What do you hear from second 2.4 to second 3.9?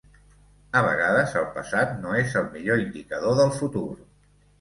el millor indicador del futur.